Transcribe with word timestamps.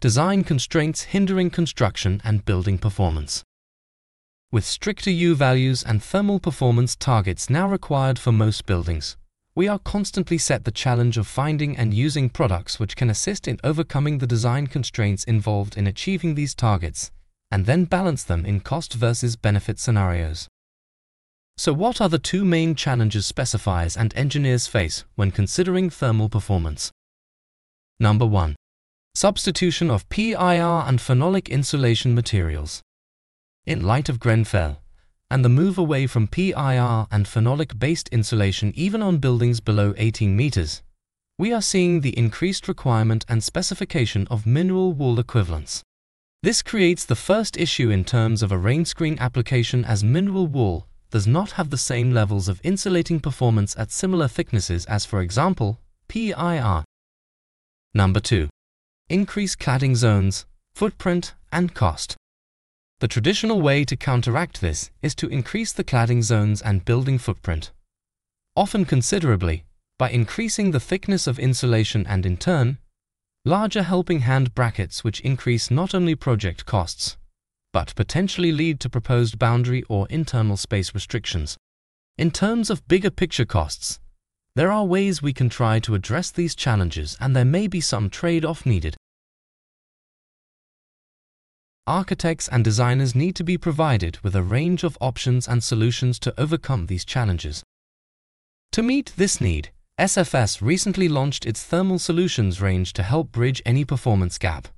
design 0.00 0.42
constraints 0.42 1.02
hindering 1.02 1.50
construction 1.50 2.22
and 2.24 2.46
building 2.46 2.78
performance. 2.78 3.44
With 4.50 4.64
stricter 4.64 5.10
U 5.10 5.34
values 5.34 5.82
and 5.82 6.02
thermal 6.02 6.40
performance 6.40 6.96
targets 6.96 7.50
now 7.50 7.68
required 7.68 8.18
for 8.18 8.32
most 8.32 8.64
buildings, 8.64 9.18
we 9.54 9.68
are 9.68 9.78
constantly 9.78 10.38
set 10.38 10.64
the 10.64 10.70
challenge 10.70 11.18
of 11.18 11.26
finding 11.26 11.76
and 11.76 11.92
using 11.92 12.30
products 12.30 12.80
which 12.80 12.96
can 12.96 13.10
assist 13.10 13.46
in 13.46 13.60
overcoming 13.62 14.18
the 14.18 14.26
design 14.26 14.68
constraints 14.68 15.24
involved 15.24 15.76
in 15.76 15.86
achieving 15.86 16.34
these 16.34 16.54
targets 16.54 17.10
and 17.50 17.66
then 17.66 17.84
balance 17.84 18.24
them 18.24 18.46
in 18.46 18.60
cost 18.60 18.94
versus 18.94 19.36
benefit 19.36 19.78
scenarios. 19.78 20.48
So 21.58 21.74
what 21.74 22.00
are 22.00 22.08
the 22.08 22.18
two 22.18 22.46
main 22.46 22.74
challenges 22.74 23.30
specifiers 23.30 23.98
and 23.98 24.16
engineers 24.16 24.66
face 24.66 25.04
when 25.14 25.30
considering 25.30 25.90
thermal 25.90 26.30
performance? 26.30 26.90
Number 27.98 28.24
1. 28.24 28.56
Substitution 29.20 29.90
of 29.90 30.08
PIR 30.08 30.88
and 30.88 30.98
phenolic 30.98 31.50
insulation 31.50 32.14
materials. 32.14 32.80
In 33.66 33.82
light 33.82 34.08
of 34.08 34.18
Grenfell 34.18 34.78
and 35.30 35.44
the 35.44 35.50
move 35.50 35.76
away 35.76 36.06
from 36.06 36.26
PIR 36.26 37.06
and 37.10 37.26
phenolic-based 37.26 38.08
insulation 38.08 38.72
even 38.74 39.02
on 39.02 39.18
buildings 39.18 39.60
below 39.60 39.92
18 39.98 40.34
meters, 40.34 40.82
we 41.38 41.52
are 41.52 41.60
seeing 41.60 42.00
the 42.00 42.16
increased 42.18 42.66
requirement 42.66 43.26
and 43.28 43.44
specification 43.44 44.26
of 44.30 44.46
mineral 44.46 44.94
wool 44.94 45.20
equivalents. 45.20 45.82
This 46.42 46.62
creates 46.62 47.04
the 47.04 47.14
first 47.14 47.58
issue 47.58 47.90
in 47.90 48.06
terms 48.06 48.42
of 48.42 48.50
a 48.50 48.56
rain 48.56 48.86
screen 48.86 49.18
application 49.20 49.84
as 49.84 50.02
mineral 50.02 50.46
wool 50.46 50.86
does 51.10 51.26
not 51.26 51.50
have 51.50 51.68
the 51.68 51.76
same 51.76 52.10
levels 52.10 52.48
of 52.48 52.58
insulating 52.64 53.20
performance 53.20 53.76
at 53.76 53.90
similar 53.90 54.28
thicknesses 54.28 54.86
as 54.86 55.04
for 55.04 55.20
example, 55.20 55.78
PIR. 56.08 56.84
Number 57.92 58.20
2. 58.20 58.48
Increase 59.10 59.56
cladding 59.56 59.96
zones, 59.96 60.46
footprint 60.72 61.34
and 61.50 61.74
cost. 61.74 62.16
The 63.00 63.08
traditional 63.08 63.60
way 63.60 63.84
to 63.84 63.96
counteract 63.96 64.60
this 64.60 64.92
is 65.02 65.16
to 65.16 65.26
increase 65.26 65.72
the 65.72 65.82
cladding 65.82 66.22
zones 66.22 66.62
and 66.62 66.84
building 66.84 67.18
footprint, 67.18 67.72
often 68.54 68.84
considerably, 68.84 69.64
by 69.98 70.10
increasing 70.10 70.70
the 70.70 70.78
thickness 70.78 71.26
of 71.26 71.40
insulation 71.40 72.06
and 72.06 72.24
in 72.24 72.36
turn, 72.36 72.78
larger 73.44 73.82
helping 73.82 74.20
hand 74.20 74.54
brackets 74.54 75.02
which 75.02 75.18
increase 75.22 75.72
not 75.72 75.92
only 75.92 76.14
project 76.14 76.64
costs, 76.64 77.16
but 77.72 77.92
potentially 77.96 78.52
lead 78.52 78.78
to 78.78 78.88
proposed 78.88 79.40
boundary 79.40 79.82
or 79.88 80.06
internal 80.06 80.56
space 80.56 80.94
restrictions. 80.94 81.56
In 82.16 82.30
terms 82.30 82.70
of 82.70 82.86
bigger 82.86 83.10
picture 83.10 83.44
costs, 83.44 83.98
there 84.56 84.72
are 84.72 84.84
ways 84.84 85.22
we 85.22 85.32
can 85.32 85.48
try 85.48 85.78
to 85.80 85.94
address 85.94 86.30
these 86.30 86.54
challenges 86.54 87.16
and 87.20 87.34
there 87.34 87.44
may 87.44 87.66
be 87.66 87.80
some 87.80 88.10
trade-off 88.10 88.66
needed. 88.66 88.96
Architects 91.86 92.48
and 92.48 92.62
designers 92.62 93.14
need 93.14 93.34
to 93.36 93.44
be 93.44 93.58
provided 93.58 94.18
with 94.20 94.36
a 94.36 94.42
range 94.42 94.84
of 94.84 94.98
options 95.00 95.48
and 95.48 95.62
solutions 95.62 96.18
to 96.20 96.34
overcome 96.38 96.86
these 96.86 97.04
challenges. 97.04 97.62
To 98.72 98.82
meet 98.82 99.12
this 99.16 99.40
need, 99.40 99.70
SFS 99.98 100.62
recently 100.62 101.08
launched 101.08 101.44
its 101.44 101.64
Thermal 101.64 101.98
Solutions 101.98 102.60
range 102.60 102.92
to 102.94 103.02
help 103.02 103.32
bridge 103.32 103.60
any 103.66 103.84
performance 103.84 104.38
gap 104.38 104.68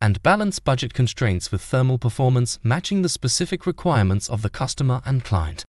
and 0.00 0.22
balance 0.22 0.58
budget 0.58 0.92
constraints 0.92 1.52
with 1.52 1.62
thermal 1.62 1.96
performance 1.96 2.58
matching 2.64 3.02
the 3.02 3.08
specific 3.08 3.66
requirements 3.66 4.28
of 4.28 4.42
the 4.42 4.50
customer 4.50 5.00
and 5.04 5.22
client. 5.22 5.64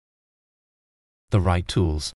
The 1.29 1.39
right 1.39 1.67
tools. 1.67 2.13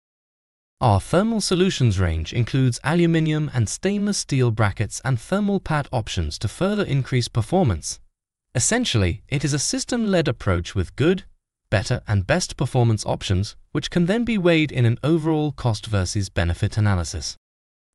Our 0.78 1.00
Thermal 1.00 1.41
Solutions 1.41 1.98
range 1.98 2.34
includes 2.34 2.78
aluminium 2.84 3.50
and 3.55 3.66
stainless 3.66 4.19
steel 4.19 4.50
brackets 4.50 5.00
and 5.06 5.19
thermal 5.19 5.58
pad 5.58 5.88
options 5.91 6.38
to 6.41 6.48
further 6.48 6.84
increase 6.84 7.28
performance. 7.28 7.98
Essentially, 8.55 9.22
it 9.27 9.42
is 9.42 9.54
a 9.54 9.58
system-led 9.58 10.28
approach 10.28 10.74
with 10.74 10.94
good, 10.94 11.24
better 11.70 12.02
and 12.06 12.27
best 12.27 12.58
performance 12.58 13.06
options, 13.06 13.56
which 13.72 13.91
can 13.91 14.04
then 14.04 14.22
be 14.22 14.36
weighed 14.36 14.70
in 14.70 14.84
an 14.84 14.98
overall 15.03 15.50
cost 15.50 15.86
versus 15.86 16.28
benefit 16.28 16.76
analysis. 16.76 17.38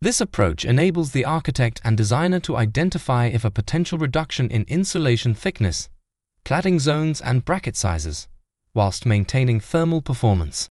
This 0.02 0.20
approach 0.20 0.66
enables 0.66 1.12
the 1.12 1.24
architect 1.24 1.81
and 1.84 1.96
designer 1.96 2.40
to 2.40 2.58
identify 2.58 3.28
if 3.28 3.46
a 3.46 3.52
potential 3.52 4.00
reduction 4.00 4.50
in 4.50 4.66
insulation 4.68 5.36
thickness, 5.36 5.88
cladding 6.46 6.80
zones 6.80 7.22
and 7.22 7.46
bracket 7.46 7.75
sizes, 7.75 8.28
whilst 8.74 9.06
maintaining 9.06 9.59
thermal 9.59 10.02
performance, 10.02 10.68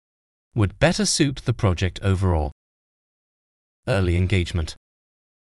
would 0.57 0.79
better 0.79 1.05
suit 1.05 1.37
the 1.45 1.53
project 1.53 1.99
overall. 2.01 2.51
Early 3.87 4.17
engagement. 4.17 4.75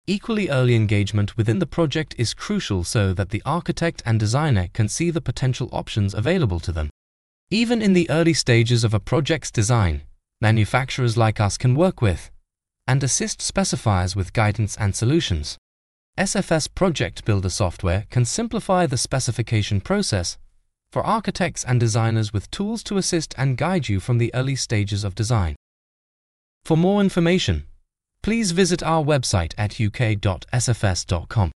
Equally 0.07 0.49
early 0.49 0.75
engagement 0.75 1.37
within 1.37 1.59
the 1.59 1.67
project 1.67 2.15
is 2.17 2.35
crucial 2.35 2.85
so 2.85 3.13
that 3.13 3.31
the 3.31 3.43
architect 3.45 4.03
and 4.07 4.19
designer 4.19 4.69
can 4.73 4.89
see 4.89 5.11
the 5.11 5.21
potential 5.21 5.69
options 5.73 6.15
available 6.15 6.61
to 6.61 6.73
them. 6.73 6.89
Even 7.51 7.83
in 7.83 7.93
the 7.93 8.09
early 8.11 8.33
stages 8.33 8.85
of 8.85 8.95
a 8.95 9.01
project's 9.01 9.51
design, 9.51 10.03
manufacturers 10.41 11.17
like 11.17 11.39
us 11.39 11.59
can 11.59 11.75
work 11.75 12.01
with 12.01 12.31
and 12.87 13.05
assist 13.05 13.41
specifiers 13.41 14.17
with 14.17 14.33
guidance 14.33 14.77
and 14.77 14.95
solutions. 14.95 15.59
SFS 16.19 16.69
Project 16.75 17.25
Builder 17.25 17.49
software 17.49 18.07
can 18.11 18.25
simplify 18.25 18.87
the 18.87 18.99
specification 18.99 19.81
process 19.81 20.37
for 20.93 21.03
architects 21.05 21.65
and 21.65 21.81
designers 21.81 22.33
with 22.33 22.51
tools 22.51 22.83
to 22.85 22.99
assist 22.99 23.35
and 23.39 23.57
guide 23.57 23.89
you 23.89 23.99
from 23.99 24.19
the 24.19 24.33
early 24.35 24.55
stages 24.55 25.03
of 25.03 25.15
design. 25.15 25.57
For 26.65 26.77
more 26.77 27.01
information, 27.01 27.65
please 28.23 28.53
visit 28.53 28.83
our 28.83 29.03
website 29.03 29.55
at 29.57 29.81
uk.sfs.com. 29.81 31.51